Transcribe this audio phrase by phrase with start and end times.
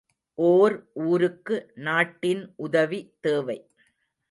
[0.37, 0.75] ஓர்
[1.03, 1.57] ஊருக்கு
[1.79, 3.59] நாட்டின் உதவி தேவை.